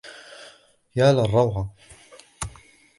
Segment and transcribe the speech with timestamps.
[0.95, 1.73] يا للروعة!